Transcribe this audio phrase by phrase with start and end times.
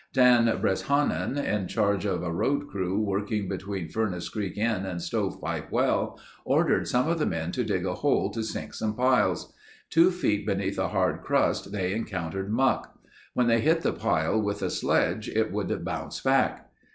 [0.13, 5.39] Dan Breshnahan, in charge of a road crew working between Furnace Creek Inn and Stove
[5.39, 9.53] Pipe Well, ordered some of the men to dig a hole to sink some piles.
[9.91, 12.97] Two feet beneath a hard crust they encountered muck.
[13.35, 16.71] When they hit the pile with a sledge it would bounce back.